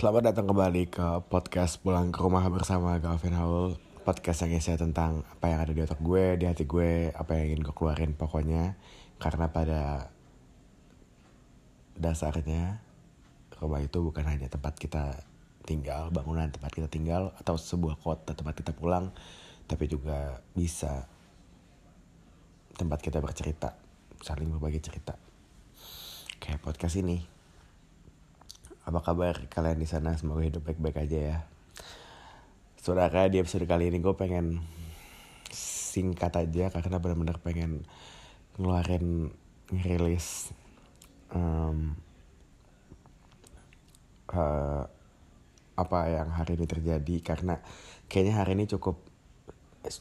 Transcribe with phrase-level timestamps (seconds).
[0.00, 3.76] Selamat datang kembali ke podcast Pulang ke Rumah bersama Galvin Haul.
[4.00, 7.52] Podcast yang isinya tentang apa yang ada di otak gue, di hati gue, apa yang
[7.52, 8.80] ingin gue keluarin pokoknya.
[9.20, 10.08] Karena pada
[12.00, 12.80] dasarnya
[13.60, 15.20] rumah itu bukan hanya tempat kita
[15.68, 19.12] tinggal, bangunan tempat kita tinggal Atau sebuah kota tempat kita pulang
[19.68, 21.04] Tapi juga bisa
[22.72, 23.76] tempat kita bercerita,
[24.24, 25.12] saling berbagi cerita.
[26.40, 27.39] Kayak podcast ini
[28.90, 30.18] apa kabar kalian di sana?
[30.18, 31.38] Semoga hidup baik-baik aja ya.
[32.74, 34.58] Saudara, di episode kali ini gue pengen
[35.90, 37.86] singkat aja karena benar-benar pengen
[38.58, 39.30] ngeluarin
[39.70, 40.50] ngerilis
[41.30, 41.94] um,
[44.34, 44.82] uh,
[45.78, 47.62] apa yang hari ini terjadi karena
[48.10, 48.98] kayaknya hari ini cukup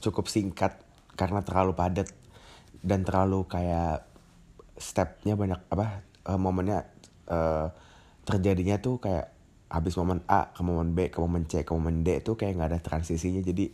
[0.02, 0.82] cukup singkat
[1.14, 2.10] karena terlalu padat
[2.82, 4.06] dan terlalu kayak
[4.82, 6.90] stepnya banyak apa uh, momennya
[7.30, 7.70] uh,
[8.30, 9.34] terjadinya tuh kayak
[9.70, 12.70] habis momen A ke momen B ke momen C ke momen D tuh kayak nggak
[12.78, 13.42] ada transisinya.
[13.42, 13.74] Jadi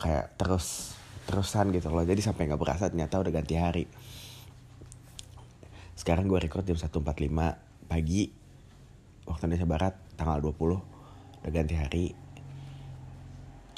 [0.00, 0.96] kayak terus
[1.28, 2.04] terusan gitu loh.
[2.08, 3.84] Jadi sampai nggak berasa ternyata udah ganti hari.
[5.96, 7.00] Sekarang gue record jam 1.45
[7.88, 8.28] pagi
[9.24, 12.06] waktu Indonesia Barat tanggal 20 udah ganti hari.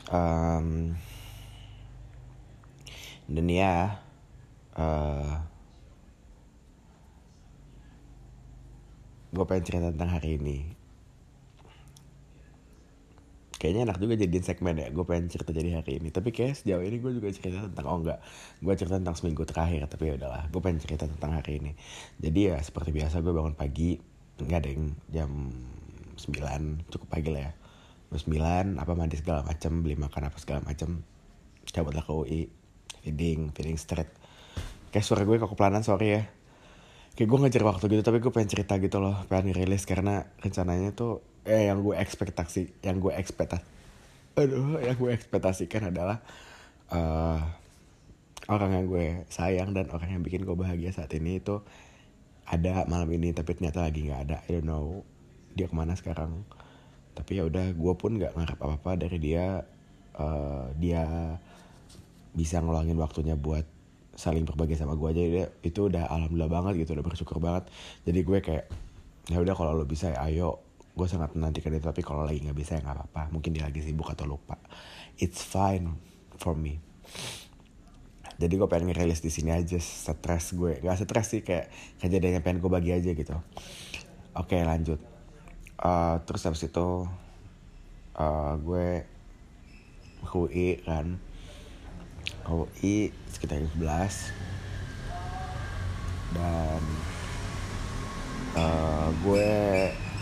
[0.09, 0.97] Um,
[3.29, 4.01] dan ya
[4.73, 5.45] uh,
[9.29, 10.59] gue pengen cerita tentang hari ini.
[13.59, 14.89] Kayaknya enak juga jadiin segmen ya.
[14.95, 16.15] Gue pengen cerita jadi hari ini.
[16.15, 18.23] Tapi kayak sejauh ini gue juga cerita tentang oh enggak.
[18.63, 20.47] Gue cerita tentang seminggu terakhir tapi ya udahlah.
[20.49, 21.73] Gue pengen cerita tentang hari ini.
[22.23, 23.99] Jadi ya seperti biasa gue bangun pagi
[24.39, 24.71] nggak ada
[25.11, 25.51] jam
[26.15, 27.53] 9 cukup pagi lah ya.
[28.15, 31.03] Jam 9 apa mandi segala macam beli makan apa segala macam
[31.67, 32.41] cabutlah ke UI
[33.03, 34.15] feeding feeding straight.
[34.95, 36.23] Kayak suara gue kekoplanan sorry ya
[37.19, 39.83] kayak gue ngejar waktu gitu tapi gue pengen cerita gitu loh pengen rilis.
[39.83, 43.77] Karena rencananya tuh eh yang gue ekspektasi yang gue ekspektasi
[44.39, 46.23] aduh yang gue ekspektasikan adalah
[46.95, 47.43] uh,
[48.47, 51.59] orang yang gue sayang dan orang yang bikin gue bahagia saat ini itu
[52.47, 54.37] ada malam ini tapi ternyata lagi nggak ada.
[54.47, 55.03] I don't know
[55.59, 56.47] dia ke mana sekarang.
[57.19, 59.67] Tapi ya udah gue pun nggak ngarep apa apa dari dia
[60.17, 61.03] uh, dia
[62.31, 63.67] bisa ngeluangin waktunya buat
[64.19, 67.71] saling berbagi sama gue aja dia itu udah alhamdulillah banget gitu udah bersyukur banget.
[68.03, 68.67] Jadi gue kayak
[69.31, 70.59] ya udah kalau lo bisa ya ayo.
[70.99, 73.31] Gue sangat menantikan itu tapi kalau lagi nggak bisa ya nggak apa-apa.
[73.31, 74.59] Mungkin dia lagi sibuk atau lupa.
[75.23, 75.95] It's fine
[76.35, 76.83] for me.
[78.39, 80.83] Jadi gue pengen ngerilis di sini aja stres gue.
[80.83, 81.71] Nggak stres sih kayak
[82.03, 83.39] kejadian yang pengen gue bagi aja gitu.
[84.35, 84.99] Oke lanjut.
[85.79, 87.07] Uh, terus habis itu
[88.19, 89.07] uh, gue
[90.35, 91.19] UI kan.
[92.51, 94.35] UI sekitar 11
[96.35, 96.83] dan
[98.59, 99.51] uh, gue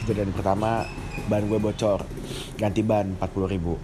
[0.05, 0.85] kejadian pertama
[1.33, 2.05] ban gue bocor.
[2.61, 3.81] Ganti ban 40 ribu.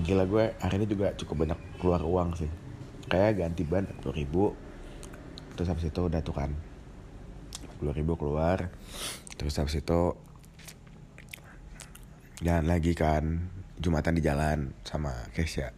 [0.00, 2.48] Gila gue hari ini juga cukup banyak keluar uang sih.
[3.12, 4.56] Kayak ganti ban 40 ribu.
[5.52, 6.56] Terus habis itu udah tuh kan
[7.84, 8.72] 40 ribu keluar.
[9.36, 10.16] Terus habis itu
[12.40, 15.72] jalan lagi kan jumatan di jalan sama Kesha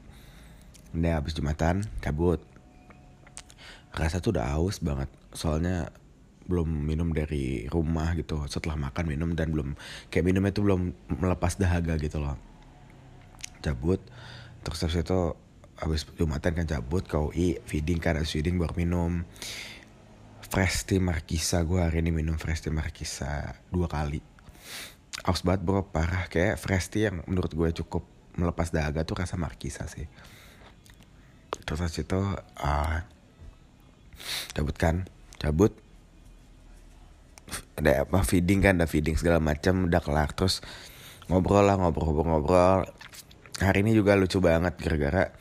[0.97, 2.41] Udah habis Jumatan cabut.
[3.93, 5.11] Rasa tuh udah aus banget.
[5.37, 5.93] Soalnya
[6.49, 8.49] belum minum dari rumah gitu.
[8.49, 9.77] Setelah makan minum dan belum
[10.09, 10.81] Kayak minumnya tuh belum
[11.13, 12.41] melepas dahaga gitu loh.
[13.61, 14.01] Cabut.
[14.65, 15.21] Terus habis itu
[15.79, 19.29] Habis Jumatan kan cabut ke UI Feeding habis feeding baru minum.
[20.49, 24.25] Fresh tea Markisa Gue hari ini minum fresh tea Markisa Dua kali.
[25.29, 25.85] Aus banget bro.
[25.85, 28.09] Parah Kayak fresh tea yang menurut gue cukup
[28.41, 30.09] Melepas dahaga tuh rasa Markisa sih
[31.65, 32.21] terus habis itu
[32.63, 32.97] uh,
[34.55, 35.07] cabut kan
[35.39, 35.73] cabut.
[37.79, 40.31] Ada apa feeding kan ada feeding segala macam udah kelar.
[40.35, 40.61] Terus
[41.31, 42.89] ngobrol lah ngobrol-ngobrol
[43.59, 45.35] hari ini juga lucu banget gara-gara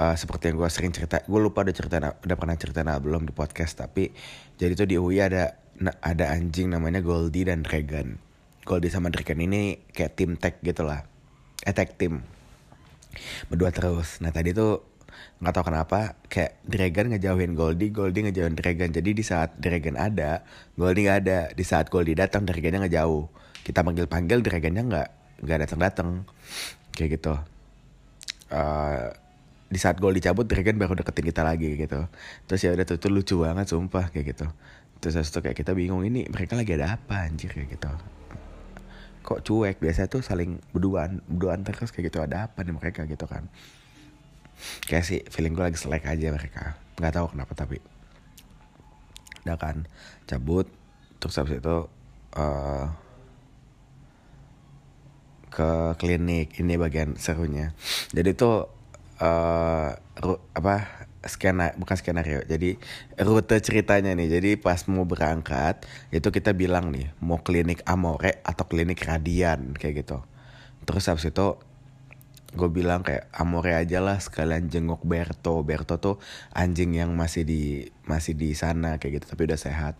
[0.00, 3.28] uh, seperti yang gue sering cerita gue lupa udah cerita udah pernah cerita nah, belum
[3.28, 4.08] di podcast tapi
[4.56, 5.58] jadi tuh di UI ada
[6.00, 8.14] ada anjing namanya Goldie dan Dragon.
[8.62, 11.02] Goldie sama Dragon ini kayak tim tag gitu lah.
[11.66, 12.22] Attack team.
[13.50, 14.22] Berdua terus.
[14.22, 14.82] Nah tadi tuh
[15.44, 18.88] nggak tahu kenapa kayak Dragon ngejauhin Goldie, Goldie ngejauhin Dragon.
[18.88, 20.40] Jadi di saat Dragon ada,
[20.72, 21.38] Goldie nggak ada.
[21.52, 23.28] Di saat Goldie datang, Dragonnya ngejauh.
[23.60, 25.08] Kita panggil panggil Dragonnya nggak
[25.44, 26.08] nggak datang datang
[26.96, 27.36] kayak gitu.
[28.48, 29.12] Uh,
[29.68, 32.08] di saat Goldie cabut, Dragon baru deketin kita lagi gitu.
[32.48, 34.48] Terus ya udah tuh, tuh lucu banget sumpah kayak gitu.
[35.04, 37.92] Terus itu kayak kita bingung ini mereka lagi ada apa anjir kayak gitu.
[39.20, 43.28] Kok cuek biasa tuh saling berduaan berduaan terus kayak gitu ada apa nih mereka gitu
[43.28, 43.52] kan
[44.86, 46.78] kayak sih feeling gue lagi selek aja mereka.
[46.98, 47.78] Nggak tahu kenapa tapi
[49.44, 49.84] udah kan
[50.24, 50.66] cabut.
[51.20, 51.76] Terus habis itu
[52.36, 52.86] uh,
[55.52, 55.70] ke
[56.00, 56.56] klinik.
[56.58, 57.76] Ini bagian serunya.
[58.12, 58.68] Jadi tuh
[59.20, 59.90] uh,
[60.56, 60.74] apa
[61.24, 62.40] skena bukan skenario.
[62.44, 62.76] Jadi
[63.20, 64.28] rute ceritanya nih.
[64.28, 70.04] Jadi pas mau berangkat itu kita bilang nih mau klinik Amore atau klinik Radian kayak
[70.04, 70.18] gitu.
[70.84, 71.56] Terus habis itu
[72.54, 75.60] gue bilang kayak Amore aja lah sekalian jenguk Berto.
[75.66, 76.16] Berto tuh
[76.54, 79.94] anjing yang masih di masih di sana kayak gitu tapi udah sehat.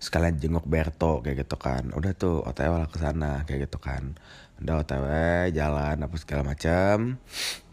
[0.00, 1.92] Sekalian jenguk Berto kayak gitu kan.
[1.92, 4.16] Udah tuh otw lah ke sana kayak gitu kan.
[4.64, 5.06] Udah otw
[5.52, 7.20] jalan apa segala macam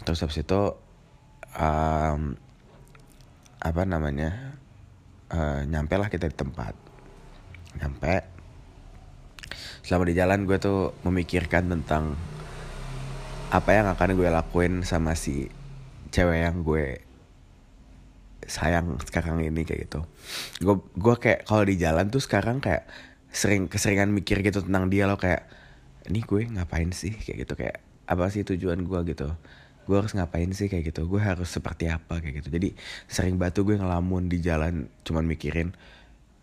[0.03, 0.62] terus habis itu
[1.57, 2.38] um,
[3.63, 4.59] apa namanya
[5.31, 6.75] uh, nyampe lah kita di tempat.
[7.79, 8.15] Nyampe.
[9.81, 12.34] Selama di jalan gue tuh memikirkan tentang
[13.55, 15.47] apa yang akan gue lakuin sama si
[16.11, 16.99] cewek yang gue
[18.43, 20.03] sayang sekarang ini kayak gitu.
[20.59, 22.83] Gue gue kayak kalau di jalan tuh sekarang kayak
[23.31, 25.47] sering keseringan mikir gitu tentang dia loh kayak
[26.11, 27.15] ini gue ngapain sih?
[27.15, 27.79] Kayak gitu kayak
[28.11, 29.31] apa sih tujuan gue gitu.
[29.87, 30.67] Gue harus ngapain sih?
[30.67, 31.07] Kayak gitu.
[31.07, 32.19] Gue harus seperti apa?
[32.19, 32.59] Kayak gitu.
[32.59, 32.75] Jadi
[33.07, 35.71] sering batu gue ngelamun di jalan cuman mikirin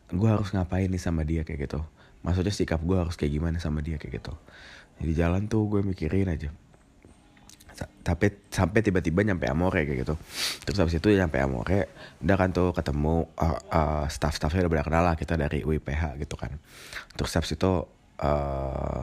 [0.09, 1.45] gue harus ngapain nih sama dia?
[1.45, 1.81] Kayak gitu.
[2.25, 4.33] Maksudnya sikap gue harus kayak gimana sama dia kayak gitu.
[4.97, 6.49] Di jalan tuh gue mikirin aja
[8.03, 10.15] tapi sampai tiba-tiba nyampe Amore kayak gitu.
[10.67, 11.93] Terus habis itu nyampe Amore
[12.23, 16.35] udah kan tuh ketemu uh, uh, staff-staffnya udah pada kenal lah kita dari UIPH gitu
[16.35, 16.59] kan.
[17.15, 17.73] Terus habis itu
[18.21, 19.03] uh,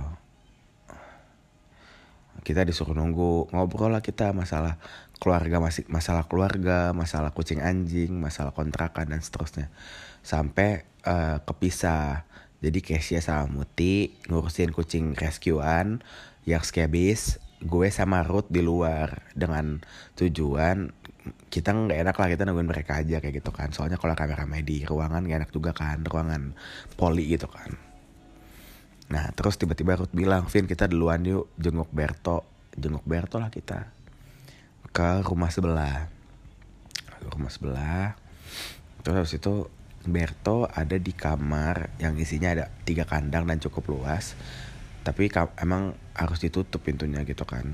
[2.43, 4.79] kita disuruh nunggu ngobrol lah kita masalah
[5.19, 9.67] keluarga masih masalah keluarga masalah kucing anjing masalah kontrakan dan seterusnya.
[10.21, 12.27] Sampai uh, kepisah.
[12.59, 16.03] Jadi Kesia sama Muti ngurusin kucing rescuean
[16.43, 19.83] yang skabis gue sama Ruth di luar dengan
[20.15, 20.95] tujuan
[21.51, 23.75] kita nggak enak lah kita nungguin mereka aja kayak gitu kan.
[23.75, 26.55] Soalnya kalau kamera di ruangan gak enak juga kan ruangan
[26.95, 27.75] poli gitu kan.
[29.11, 32.47] Nah terus tiba-tiba Ruth bilang Vin kita duluan yuk jenguk Berto.
[32.79, 33.91] Jenguk Berto lah kita.
[34.95, 36.07] Ke rumah sebelah.
[37.19, 38.15] Ke rumah sebelah.
[39.03, 39.67] Terus habis itu
[40.07, 44.37] Berto ada di kamar yang isinya ada tiga kandang dan cukup luas
[45.09, 45.25] tapi
[45.57, 47.73] emang harus ditutup pintunya gitu kan.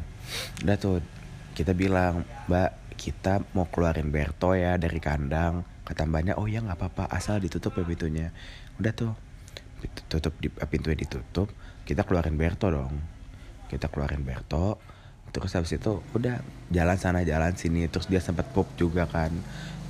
[0.63, 1.03] Udah tuh
[1.51, 5.67] kita bilang mbak kita mau keluarin Berto ya dari kandang.
[5.83, 8.31] Kata mbaknya oh ya nggak apa-apa asal ditutup ya pintunya.
[8.79, 9.11] Udah tuh
[10.07, 11.51] tutup di eh, pintunya ditutup
[11.83, 13.03] kita keluarin Berto dong.
[13.67, 14.79] Kita keluarin Berto
[15.35, 16.39] terus habis itu udah
[16.71, 19.35] jalan sana jalan sini terus dia sempat pup juga kan.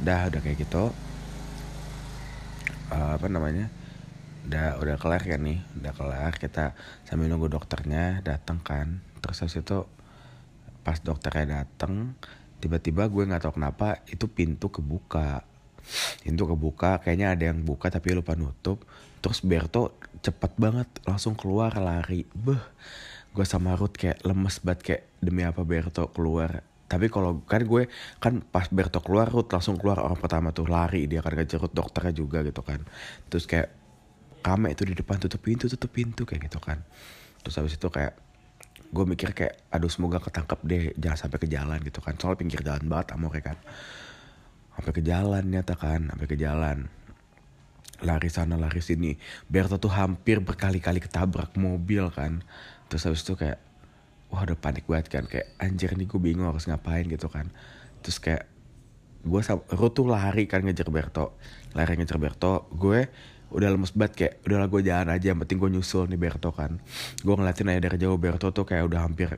[0.01, 0.89] Udah udah kayak gitu.
[2.89, 3.69] Uh, apa namanya
[4.45, 5.59] udah udah kelar kan nih?
[5.81, 9.01] Udah kelar kita sambil nunggu dokternya datang kan.
[9.19, 9.80] Terus habis itu
[10.86, 12.13] pas dokternya datang
[12.62, 15.42] tiba-tiba gue nggak tahu kenapa itu pintu kebuka.
[16.21, 18.86] Pintu kebuka kayaknya ada yang buka tapi lupa nutup.
[19.21, 22.25] Terus Berto cepet banget langsung keluar lari.
[22.33, 22.62] Beh
[23.36, 26.62] gue sama Ruth kayak lemes banget kayak demi apa Berto keluar.
[26.86, 27.89] Tapi kalau kan gue
[28.21, 30.06] kan pas Berto keluar Ruth langsung keluar.
[30.06, 32.86] Orang pertama tuh lari dia kan ngejerut dokternya juga gitu kan.
[33.30, 33.85] Terus kayak
[34.45, 36.86] kame itu di depan tutup pintu tutup pintu kayak gitu kan.
[37.42, 38.13] Terus habis itu kayak
[38.94, 42.13] gue mikir kayak aduh semoga ketangkep deh jangan sampai ke jalan gitu kan.
[42.21, 43.57] Soal pinggir jalan banget amore kan.
[44.77, 46.85] Sampai ke jalan nyata kan sampai ke jalan.
[48.06, 49.18] Lari sana lari sini.
[49.49, 52.45] Berto tuh hampir berkali-kali ketabrak mobil kan.
[52.85, 53.57] Terus habis itu kayak
[54.30, 55.25] wah udah panik banget kan.
[55.25, 57.49] Kayak anjir nih gue bingung harus ngapain gitu kan.
[58.06, 58.45] Terus kayak
[59.25, 59.42] gue
[59.73, 61.33] Ruth tuh lari kan ngejar Berto.
[61.73, 63.09] Lari ngejar Berto gue
[63.54, 66.81] udah lemes banget kayak udahlah gue jalan aja yang penting gue nyusul nih Berto kan.
[67.21, 69.37] Gue ngeliatin aja dari jauh Berto tuh kayak udah hampir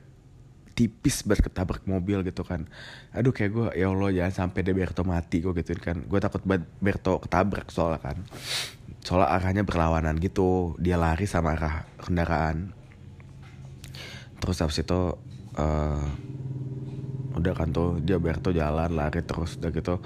[0.78, 2.70] tipis banget ketabrak mobil gitu kan.
[3.10, 5.96] Aduh kayak gue ya Allah jangan sampai deh Berto mati gue gituin kan.
[6.06, 8.16] Gue takut banget Berto ketabrak soalnya kan.
[9.02, 12.72] Soalnya arahnya berlawanan gitu dia lari sama arah kendaraan.
[14.38, 15.00] Terus habis itu
[15.58, 16.06] uh,
[17.38, 20.02] udah kan tuh dia Berto jalan lari terus udah gitu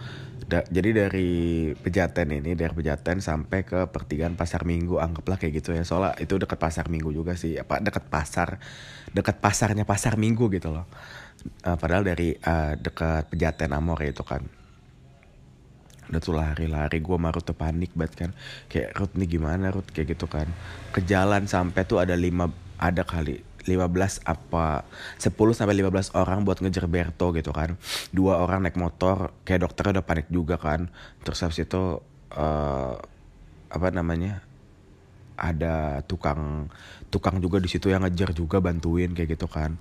[0.53, 1.31] da, jadi dari
[1.73, 5.81] Pejaten ini dari Pejaten sampai ke pertigaan Pasar Minggu anggaplah kayak gitu ya.
[5.89, 8.61] Soalnya itu dekat Pasar Minggu juga sih apa dekat pasar
[9.09, 10.85] dekat pasarnya Pasar Minggu gitu loh.
[11.65, 14.45] Uh, padahal dari uh, dekat Pejaten Amor itu kan.
[16.13, 18.31] Udah tuh lari-lari gue maru tuh panik banget kan.
[18.69, 20.45] Kayak Rut nih gimana Rut kayak gitu kan.
[20.93, 24.83] Ke jalan sampai tuh ada lima ada kali 15 apa
[25.19, 27.79] 10 sampai 15 orang buat ngejar Berto gitu kan.
[28.11, 30.91] Dua orang naik motor, kayak dokternya udah panik juga kan.
[31.23, 32.03] Terus habis itu
[32.35, 32.95] uh,
[33.71, 34.43] apa namanya?
[35.39, 36.71] Ada tukang
[37.09, 39.79] tukang juga di situ yang ngejar juga bantuin kayak gitu kan.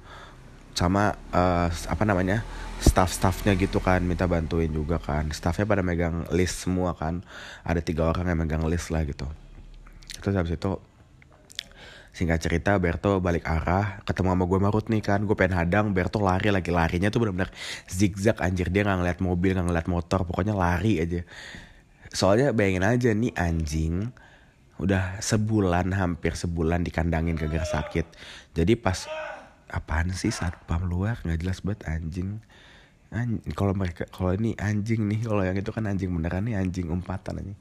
[0.77, 2.45] Sama uh, apa namanya?
[2.81, 5.29] staff-staffnya gitu kan minta bantuin juga kan.
[5.29, 7.21] Staffnya pada megang list semua kan.
[7.61, 9.29] Ada tiga orang yang megang list lah gitu.
[10.21, 10.81] Terus habis itu
[12.11, 15.19] singkat cerita Berto balik arah ketemu sama gue marut nih kan.
[15.23, 16.69] Gue pengen hadang Berto lari lagi.
[16.69, 17.51] Larinya tuh bener-bener
[17.87, 18.67] zigzag anjir.
[18.69, 20.27] Dia nggak ngeliat mobil nggak ngeliat motor.
[20.27, 21.23] Pokoknya lari aja.
[22.11, 24.11] Soalnya bayangin aja nih anjing
[24.81, 28.05] udah sebulan hampir sebulan dikandangin kagak sakit.
[28.57, 29.07] Jadi pas
[29.71, 31.21] apaan sih satpam luar?
[31.23, 32.43] Nggak jelas banget anjing.
[33.55, 37.43] Kalau mereka kalau ini anjing nih kalau yang itu kan anjing beneran nih anjing umpatan
[37.43, 37.55] aja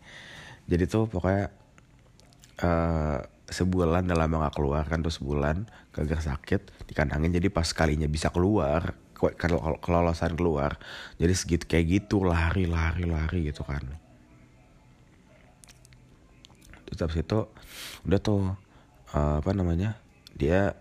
[0.71, 1.51] jadi tuh pokoknya
[2.63, 3.19] uh,
[3.51, 8.31] sebulan udah lama gak keluar kan tuh sebulan gagal sakit dikandangin jadi pas kalinya bisa
[8.31, 8.95] keluar
[9.37, 10.81] kalau kelolosan keluar
[11.21, 13.85] jadi segitu kayak gitu lari lari lari gitu kan.
[16.89, 17.39] Terus habis itu
[18.09, 18.57] udah tuh
[19.13, 20.01] uh, apa namanya
[20.33, 20.73] dia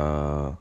[0.00, 0.56] uh,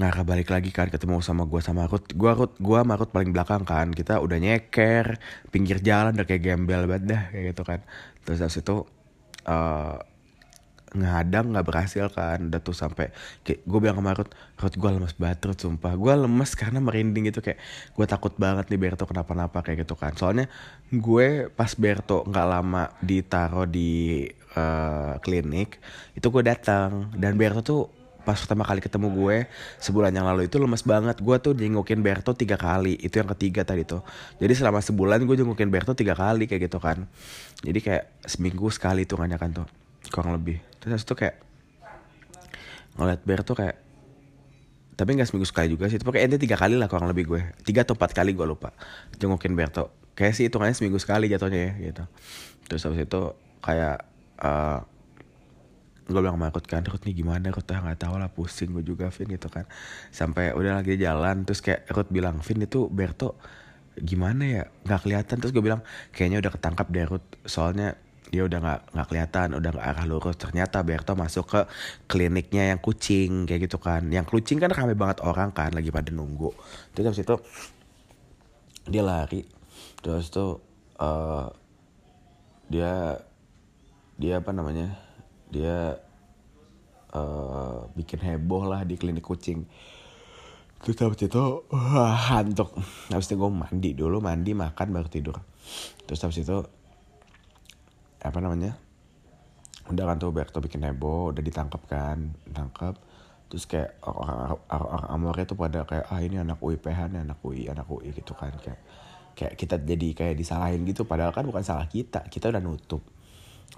[0.00, 2.16] nggak balik lagi kan ketemu sama gue sama Ruth.
[2.16, 5.20] Gue Ruth gue sama Ruth paling belakang kan kita udah nyeker
[5.52, 7.80] pinggir jalan udah kayak gembel banget dah kayak gitu kan.
[8.24, 8.76] Terus habis itu
[9.44, 10.00] uh,
[10.94, 12.50] ngadang nggak berhasil kan.
[12.50, 13.14] Udah tuh sampai
[13.46, 15.92] kayak gue bilang sama Ruth Ruth gue lemes banget sumpah.
[15.94, 17.58] Gue lemes karena merinding gitu kayak
[17.94, 20.14] gue takut banget nih Berto kenapa-napa kayak gitu kan.
[20.18, 20.50] Soalnya
[20.90, 24.26] gue pas Berto nggak lama ditaruh di
[24.58, 25.78] uh, klinik
[26.18, 27.14] itu gue datang.
[27.14, 27.82] Dan Berto tuh
[28.20, 29.36] pas pertama kali ketemu gue
[29.80, 31.22] sebulan yang lalu itu lemes banget.
[31.22, 32.98] Gue tuh jengukin Berto tiga kali.
[32.98, 34.02] Itu yang ketiga tadi tuh.
[34.42, 37.06] Jadi selama sebulan gue jengukin Berto tiga kali kayak gitu kan.
[37.62, 39.66] Jadi kayak seminggu sekali tuh kan tuh
[40.08, 41.36] kurang lebih terus itu kayak
[42.96, 43.76] ngeliat Berto kayak
[44.96, 45.96] tapi nggak seminggu sekali juga sih.
[45.96, 47.40] Itu pokoknya tiga kali lah kurang lebih gue.
[47.64, 48.76] Tiga atau empat kali gue lupa
[49.16, 52.04] jengukin Berto kayak sih hitungannya seminggu sekali jatuhnya ya gitu.
[52.68, 53.22] Terus habis itu
[53.64, 54.04] kayak
[54.44, 54.84] uh,
[56.04, 57.70] gue bilang sama Ruth kan Ruth nih gimana Ruth?
[57.72, 59.64] Ah nggak tahu lah pusing gue juga Vin gitu kan.
[60.12, 63.40] Sampai udah lagi jalan terus kayak Ruth bilang Vin itu Berto
[63.96, 64.64] gimana ya?
[64.84, 65.36] Nggak kelihatan.
[65.40, 65.80] Terus gue bilang
[66.12, 67.28] kayaknya udah ketangkap deh Ruth.
[67.48, 67.96] Soalnya
[68.30, 70.38] dia udah nggak nggak kelihatan udah nggak arah lurus.
[70.38, 71.60] Ternyata Berto masuk ke
[72.06, 74.06] kliniknya yang kucing kayak gitu kan.
[74.06, 76.54] Yang kucing kan ramai banget orang kan lagi pada nunggu.
[76.94, 77.36] Terus habis itu
[78.86, 79.42] dia lari.
[79.98, 80.62] Terus tuh
[81.02, 81.50] uh,
[82.70, 83.18] dia
[84.14, 84.94] dia apa namanya
[85.50, 85.98] dia
[87.10, 89.66] uh, bikin heboh lah di klinik kucing.
[90.80, 92.72] Terus habis itu wah hantuk
[93.10, 95.36] habis itu gue mandi dulu mandi makan baru tidur.
[96.06, 96.79] Terus habis itu
[98.20, 98.76] apa namanya?
[99.90, 102.94] Udah kan tuh Berto bikin heboh udah ditangkap kan ditangkap
[103.50, 107.90] terus kayak orang-orang amornya tuh pada kayak ah ini anak UIPH nih anak UI anak
[107.90, 108.54] UI gitu kan.
[108.62, 108.80] Kayak
[109.34, 113.02] kayak kita jadi kayak disalahin gitu padahal kan bukan salah kita kita udah nutup.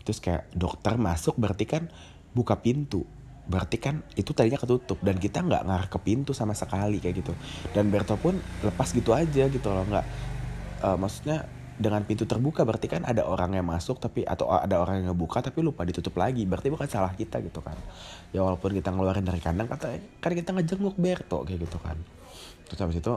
[0.05, 1.89] Terus kayak dokter masuk berarti kan
[2.37, 3.09] buka pintu.
[3.49, 7.33] Berarti kan itu tadinya ketutup dan kita nggak ngarah ke pintu sama sekali kayak gitu.
[7.73, 10.07] Dan Berto pun lepas gitu aja gitu loh nggak
[10.85, 15.02] uh, maksudnya dengan pintu terbuka berarti kan ada orang yang masuk tapi atau ada orang
[15.02, 16.45] yang ngebuka tapi lupa ditutup lagi.
[16.45, 17.76] Berarti bukan salah kita gitu kan.
[18.35, 21.97] Ya walaupun kita ngeluarin dari kandang kata kan kita ngejenguk Berto kayak gitu kan.
[22.69, 23.12] Terus habis itu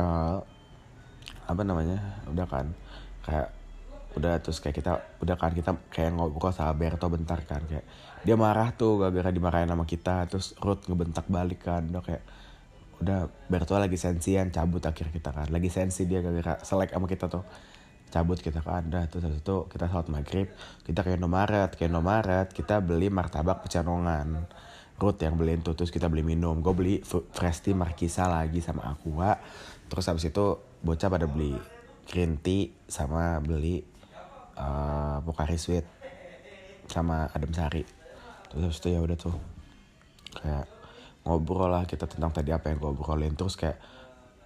[0.00, 0.38] uh,
[1.50, 2.66] apa namanya udah kan.
[3.26, 3.48] Kayak
[4.10, 7.62] udah terus kayak kita udah kan kita kayak ngobrol sama Berto bentar kan.
[7.68, 7.84] Kayak
[8.20, 11.84] dia marah tuh gara-gara dimarahin sama kita terus Ruth ngebentak balik kan.
[11.88, 12.22] Udah kayak
[13.00, 15.48] udah Berto lagi sensian cabut akhir kita kan.
[15.48, 17.44] Lagi sensi dia gara-gara selek sama kita tuh.
[18.10, 20.50] Cabut kita kan udah terus habis itu kita sholat maghrib
[20.82, 24.46] kita kayak nomaret kayak nomaret kita beli martabak pecenongan.
[25.00, 26.60] Ruth yang beliin tuh terus kita beli minum.
[26.60, 29.40] Gue beli fresh tea markisa lagi sama aqua.
[29.88, 31.56] Terus habis itu bocah pada beli
[32.10, 33.86] green tea sama beli
[34.58, 35.86] uh, Sweet
[36.90, 37.86] sama Adem Sari
[38.50, 39.36] terus itu ya udah tuh
[40.34, 40.66] kayak
[41.30, 43.78] ngobrol lah kita tentang tadi apa yang gue obrolin terus kayak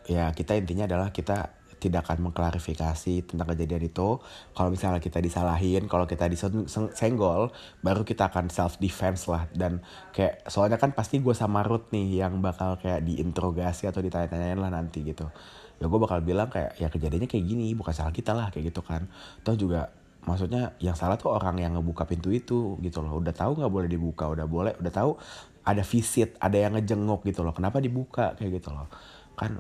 [0.05, 4.17] ya kita intinya adalah kita tidak akan mengklarifikasi tentang kejadian itu.
[4.57, 7.53] Kalau misalnya kita disalahin, kalau kita disenggol,
[7.85, 9.45] baru kita akan self defense lah.
[9.53, 9.85] Dan
[10.17, 14.73] kayak soalnya kan pasti gue sama Ruth nih yang bakal kayak diinterogasi atau ditanya-tanyain lah
[14.73, 15.29] nanti gitu.
[15.77, 18.81] Ya gue bakal bilang kayak ya kejadiannya kayak gini, bukan salah kita lah kayak gitu
[18.81, 19.05] kan.
[19.45, 19.93] Toh juga
[20.25, 23.89] maksudnya yang salah tuh orang yang ngebuka pintu itu gitu loh udah tahu nggak boleh
[23.93, 25.21] dibuka udah boleh udah tahu
[25.65, 27.57] ada visit ada yang ngejenguk gitu loh.
[27.57, 28.37] Kenapa dibuka?
[28.37, 28.87] Kayak gitu loh.
[29.33, 29.59] Kan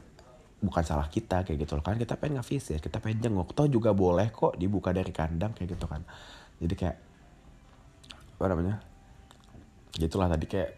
[0.60, 1.84] bukan salah kita kayak gitu loh.
[1.84, 3.56] Kan kita pengen nge-visit kita pengen jenguk.
[3.56, 6.04] Toh juga boleh kok dibuka dari kandang kayak gitu kan.
[6.60, 6.96] Jadi kayak
[8.36, 8.76] apa namanya?
[9.96, 10.70] Gitulah tadi kayak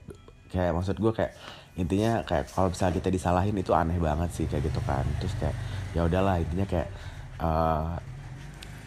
[0.47, 1.33] kayak maksud gue kayak
[1.76, 5.02] intinya kayak kalau misalnya kita disalahin itu aneh banget sih kayak gitu kan.
[5.18, 5.56] Terus kayak
[5.90, 6.88] ya udahlah intinya kayak
[7.42, 7.99] uh,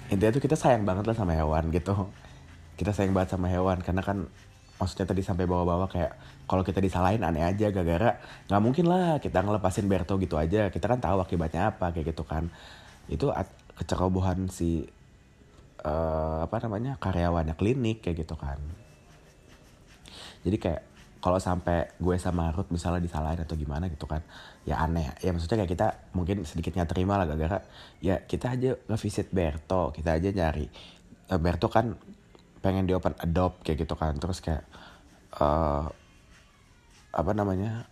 [0.08, 2.08] intinya tuh kita sayang banget lah sama hewan gitu.
[2.80, 4.32] Kita sayang banget sama hewan karena kan
[4.80, 6.16] maksudnya tadi sampai bawa-bawa kayak
[6.48, 8.18] kalau kita disalahin aneh aja gara-gara
[8.48, 10.72] nggak mungkin lah kita ngelepasin Berto gitu aja.
[10.72, 12.48] Kita kan tahu akibatnya apa kayak gitu kan.
[13.12, 13.36] Itu
[13.76, 14.88] kecerobohan si
[15.84, 18.58] uh, apa namanya karyawannya klinik kayak gitu kan.
[20.48, 20.82] Jadi kayak
[21.20, 24.24] kalau sampai gue sama Ruth misalnya disalahin atau gimana gitu kan
[24.64, 25.12] ya aneh.
[25.20, 27.60] Ya maksudnya kayak kita mungkin sedikitnya terima lah gara-gara
[28.00, 30.72] ya kita aja ngevisit Berto kita aja nyari
[31.30, 32.00] uh, Berto kan
[32.60, 34.16] pengen di open adopt kayak gitu kan.
[34.20, 34.64] Terus kayak
[35.40, 35.88] uh,
[37.10, 37.88] apa namanya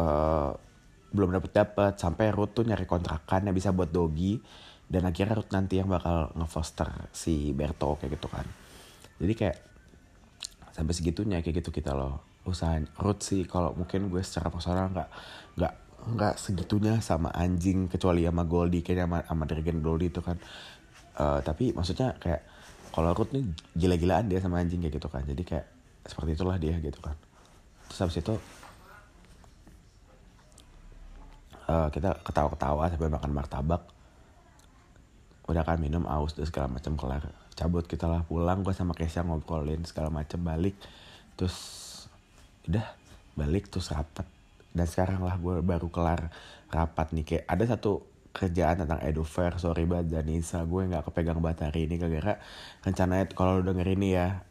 [0.00, 0.52] uh,
[1.14, 2.00] belum dapet dapet.
[2.00, 4.40] Sampai Ruth tuh nyari kontrakan yang bisa buat dogi.
[4.84, 8.44] Dan akhirnya Ruth nanti yang bakal ngefoster si Berto kayak gitu kan.
[9.20, 9.58] Jadi kayak
[10.74, 12.20] sampai segitunya kayak gitu kita loh.
[12.44, 15.08] Usaha root sih kalau mungkin gue secara personal nggak
[15.56, 15.74] nggak
[16.04, 20.36] nggak segitunya sama anjing kecuali sama Goldie kayaknya sama, sama Dragon Goldie itu kan.
[21.14, 22.42] Uh, tapi maksudnya kayak
[22.94, 23.42] kalau root nih
[23.74, 25.26] gila-gilaan dia sama anjing kayak gitu kan.
[25.26, 25.66] Jadi kayak
[26.06, 27.18] seperti itulah dia gitu kan.
[27.90, 28.34] Terus habis itu
[31.66, 33.82] uh, kita ketawa-ketawa sampai makan martabak.
[35.50, 39.26] Udah kan minum aus dan segala macam kelar cabut kita lah pulang gue sama Kesha
[39.26, 40.78] ngobrolin segala macam balik.
[41.34, 41.58] Terus
[42.70, 42.86] udah
[43.34, 44.24] balik terus rapat.
[44.70, 46.30] Dan sekarang lah gue baru kelar
[46.70, 47.26] rapat nih.
[47.26, 50.66] Kayak ada satu kerjaan tentang edufair sorry banget Danisa.
[50.66, 52.34] Gue nggak kepegang banget ini gara-gara
[52.82, 54.42] rencananya kalau lo denger ini ya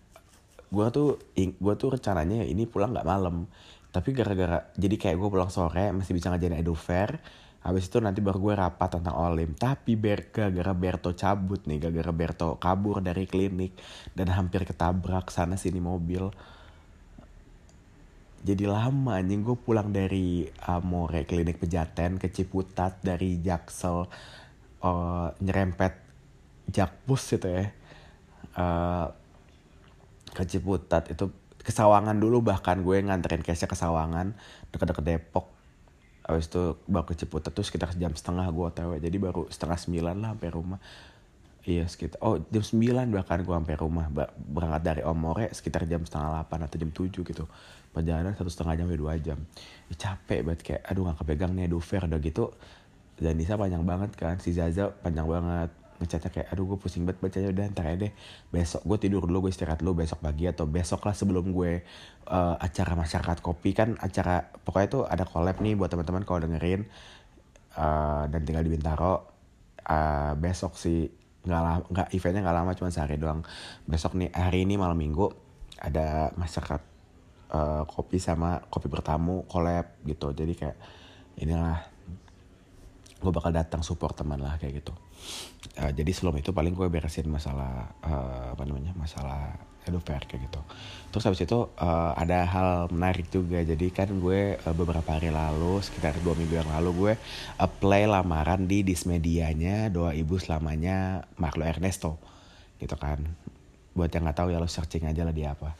[0.73, 3.45] gue tuh gue tuh rencananya ini pulang nggak malam.
[3.93, 7.19] Tapi gara-gara jadi kayak gue pulang sore masih bisa ngajarin edufair
[7.63, 9.51] habis itu nanti baru gue rapat tentang olim.
[9.55, 13.75] Tapi ber gara-gara Berto cabut nih gara-gara Berto kabur dari klinik
[14.15, 16.31] dan hampir ketabrak sana sini mobil
[18.43, 19.41] jadi lama anjing.
[19.41, 24.03] Gue pulang dari Amore klinik pejaten ke Ciputat dari Jaksel
[24.83, 25.95] uh, nyerempet
[26.67, 27.65] Jakpus itu ya.
[28.59, 29.07] Uh,
[30.35, 31.07] ke Ciputat.
[31.07, 31.31] Itu
[31.63, 34.35] kesawangan dulu bahkan gue nganterin cashnya ke Sawangan
[34.75, 35.47] deket-deket Depok.
[36.27, 40.15] Habis itu baru ke Ciputat tuh sekitar jam setengah gue otw Jadi baru setengah sembilan
[40.23, 40.79] lah sampai rumah
[41.63, 46.43] Iya sekitar, oh jam 9 bahkan gue sampai rumah Berangkat dari Omore sekitar jam setengah
[46.43, 47.47] 8 atau jam 7 gitu.
[47.95, 49.39] Perjalanan satu setengah jam sampai dua jam.
[49.87, 52.51] Ya, Capek banget kayak, aduh gak kepegang nih, fair udah gitu.
[53.15, 55.71] Dan Nisa panjang banget kan, si Zaza panjang banget.
[56.03, 58.13] Ngecatnya kayak, aduh gue pusing banget bacanya udah ntar aja deh.
[58.51, 61.79] Besok gue tidur dulu, gue istirahat dulu besok pagi Atau besok lah sebelum gue
[62.27, 63.71] uh, acara masyarakat kopi.
[63.71, 66.83] Kan Acara, pokoknya tuh ada collab nih buat teman-teman kalau dengerin
[67.79, 69.31] uh, Dan tinggal di Bintaro.
[69.83, 73.43] Uh, Besok sih nggak lama nggak eventnya nggak lama cuma sehari doang.
[73.87, 75.27] Besok nih hari ini malam minggu
[75.79, 76.81] ada masyarakat
[77.51, 80.31] uh, kopi sama kopi bertamu collab gitu.
[80.31, 80.77] Jadi kayak
[81.39, 81.79] inilah
[83.23, 84.93] gue bakal datang support teman lah kayak gitu.
[85.79, 89.55] Uh, jadi sebelum itu paling gue beresin masalah uh, apa namanya masalah
[90.03, 90.61] fair kayak gitu.
[91.13, 93.61] Terus habis itu uh, ada hal menarik juga.
[93.61, 97.13] Jadi kan gue uh, beberapa hari lalu sekitar dua minggu yang lalu gue
[97.59, 102.17] apply lamaran di dismedianya doa ibu selamanya Marlo Ernesto
[102.79, 103.21] gitu kan.
[103.93, 105.75] Buat yang nggak tahu ya lo searching aja lah dia apa.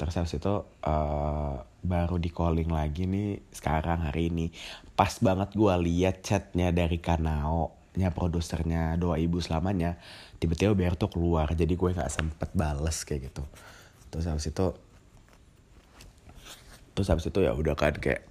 [0.00, 4.50] Terus habis itu uh, baru di calling lagi nih sekarang hari ini.
[4.98, 10.00] Pas banget gue lihat chatnya dari Kanao nya produsernya doa ibu selamanya
[10.40, 11.52] tiba-tiba Berto keluar.
[11.52, 13.44] Jadi gue nggak sempet bales kayak gitu.
[14.08, 14.66] Terus habis itu
[16.92, 18.28] terus habis itu ya udah kan kayak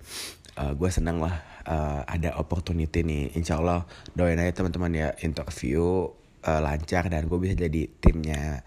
[0.58, 3.38] uh, gue seneng lah uh, ada opportunity nih.
[3.38, 3.86] Insya Allah
[4.18, 6.10] doain aja teman-teman ya interview
[6.46, 8.66] uh, lancar dan gue bisa jadi timnya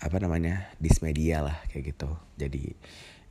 [0.00, 2.10] apa namanya dismedia lah kayak gitu.
[2.40, 2.72] Jadi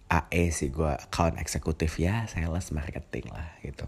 [0.10, 3.86] AE sih gue account eksekutif ya sales marketing lah gitu.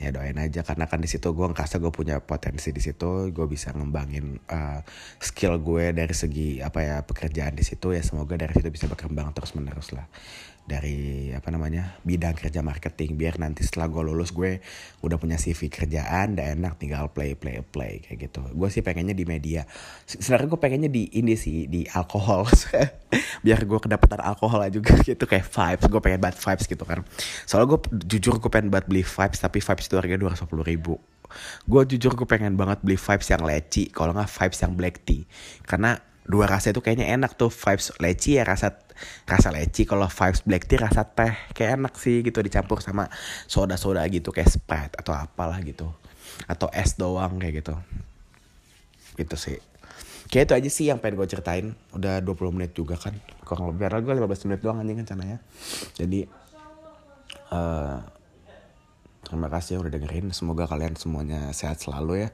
[0.00, 3.46] Ya doain aja karena kan di situ gue ngerasa gue punya potensi di situ gue
[3.46, 4.80] bisa ngembangin uh,
[5.20, 9.30] skill gue dari segi apa ya pekerjaan di situ ya semoga dari situ bisa berkembang
[9.36, 10.08] terus menerus lah
[10.62, 13.18] dari apa namanya bidang kerja marketing.
[13.18, 14.62] Biar nanti setelah gue lulus gue
[15.02, 18.40] udah punya CV kerjaan dan enak tinggal play play play kayak gitu.
[18.54, 19.66] Gue sih pengennya di media.
[20.06, 22.46] Sebenarnya gue pengennya di ini sih di alkohol.
[23.44, 25.26] Biar gue kedapatan alkohol juga gitu.
[25.26, 27.02] Kayak vibes gue pengen bad vibes gitu kan.
[27.44, 30.96] Soalnya gue jujur gue pengen buat beli vibes tapi vibes itu harganya dua ratus ribu.
[31.66, 35.26] Gue jujur gue pengen banget beli vibes yang leci kalau nggak vibes yang black tea.
[35.66, 37.50] Karena dua rasa itu kayaknya enak tuh.
[37.50, 38.78] Vibes leci ya rasa
[39.26, 39.84] rasa leci.
[39.84, 43.10] Kalau vibes black tea rasa teh kayak enak sih gitu dicampur sama
[43.50, 45.90] soda soda gitu kayak sprite atau apalah gitu.
[46.46, 47.74] Atau es doang kayak gitu.
[49.18, 49.58] Gitu sih.
[50.32, 51.66] Kayak itu aja sih yang pengen gue ceritain.
[51.92, 53.12] Udah 20 menit juga kan
[53.44, 53.90] kurang lebih.
[54.00, 55.38] Gue 15 menit doang anjing kan cananya
[55.92, 56.24] jadi
[57.52, 58.00] uh,
[59.28, 60.32] terima kasih udah dengerin.
[60.32, 62.30] Semoga kalian semuanya sehat selalu ya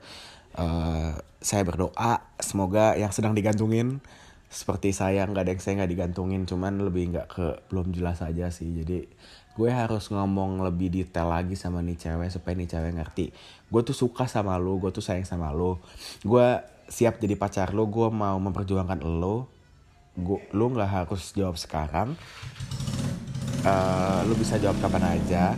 [0.58, 4.02] uh, saya berdoa semoga yang sedang digantungin
[4.48, 8.48] seperti saya nggak ada yang saya nggak digantungin cuman lebih nggak ke belum jelas aja
[8.48, 8.68] sih.
[8.82, 9.06] Jadi
[9.54, 13.26] gue harus ngomong lebih detail lagi sama nih cewek supaya nih cewek ngerti.
[13.68, 15.78] Gue tuh suka sama lo gue tuh sayang sama lo
[16.24, 16.46] gue
[16.88, 19.52] siap jadi pacar lo gue mau memperjuangkan lo
[20.16, 22.16] gue lo nggak harus jawab sekarang.
[23.68, 25.52] Uh, lu bisa jawab kapan aja.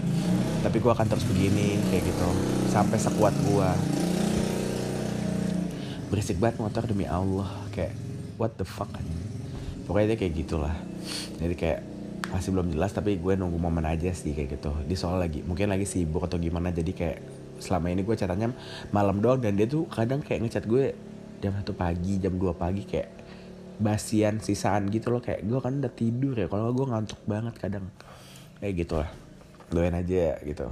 [0.60, 2.28] Tapi gue akan terus begini kayak gitu.
[2.68, 3.70] Sampai sekuat gue
[6.10, 7.48] berisik banget motor demi Allah.
[7.70, 7.94] Kayak
[8.36, 8.90] what the fuck
[9.90, 10.74] pokoknya dia kayak gitulah.
[11.42, 11.80] Jadi kayak
[12.30, 14.70] masih belum jelas tapi gue nunggu momen aja sih kayak gitu.
[14.86, 17.18] Di soal lagi mungkin lagi sibuk atau gimana jadi kayak
[17.58, 18.54] selama ini gue catanya
[18.94, 20.94] malam doang dan dia tuh kadang kayak ngechat gue
[21.42, 23.10] jam satu pagi jam 2 pagi kayak
[23.82, 25.18] basian sisaan gitu loh.
[25.18, 27.90] Kayak gue kan udah tidur ya kalau gue ngantuk banget kadang.
[28.62, 29.10] Kayak gitu lah
[29.70, 30.66] doain aja ya gitu.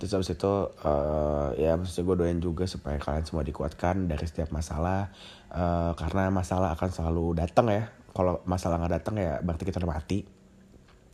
[0.00, 4.50] Terus habis itu uh, ya maksudnya gue doain juga supaya kalian semua dikuatkan dari setiap
[4.50, 5.14] masalah.
[5.52, 7.92] Uh, karena masalah akan selalu datang ya.
[8.12, 10.26] Kalau masalah nggak datang ya berarti kita udah mati.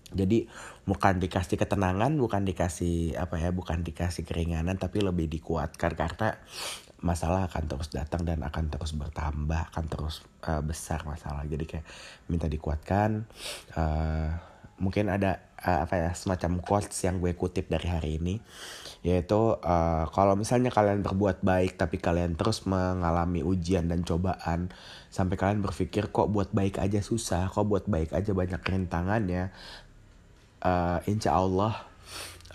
[0.09, 0.49] Jadi
[0.89, 5.93] bukan dikasih ketenangan bukan dikasih apa ya bukan dikasih keringanan tapi lebih dikuatkan.
[5.93, 6.33] Karena
[7.05, 11.45] masalah akan terus datang dan akan terus bertambah akan terus uh, besar masalah.
[11.45, 11.87] Jadi kayak
[12.33, 13.29] minta dikuatkan
[13.77, 14.31] uh,
[14.81, 18.35] mungkin ada uh, apa ya semacam quotes yang gue kutip dari hari ini
[19.07, 24.75] yaitu uh, kalau misalnya kalian berbuat baik tapi kalian terus mengalami ujian dan cobaan
[25.07, 29.55] sampai kalian berpikir kok buat baik aja susah kok buat baik aja banyak rintangannya
[30.67, 31.87] uh, insya Allah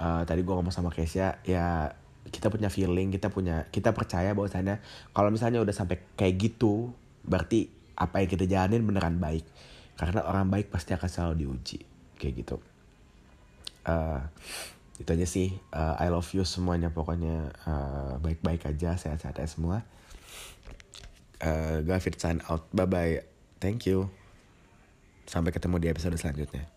[0.04, 1.96] uh, tadi gue ngomong sama Kesia ya
[2.28, 4.84] kita punya feeling kita punya kita percaya bahwa sana
[5.16, 6.92] kalau misalnya udah sampai kayak gitu
[7.24, 9.46] berarti apa yang kita jalanin beneran baik.
[9.94, 11.86] Karena orang baik pasti akan selalu diuji
[12.18, 12.58] kayak gitu
[13.86, 14.22] uh,
[14.98, 15.50] itu aja sih.
[15.70, 16.90] Uh, I love you semuanya.
[16.90, 19.86] Pokoknya uh, baik-baik aja sehat-sehat aja semua.
[21.44, 22.66] Uh, Gavit sign out.
[22.72, 23.16] Bye bye
[23.60, 24.10] thank you.
[25.24, 26.73] Sampai ketemu di episode selanjutnya